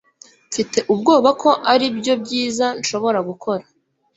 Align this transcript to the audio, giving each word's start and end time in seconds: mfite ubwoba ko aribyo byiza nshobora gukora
mfite 0.49 0.77
ubwoba 0.93 1.29
ko 1.41 1.49
aribyo 1.71 2.13
byiza 2.23 2.65
nshobora 2.79 3.19
gukora 3.29 3.63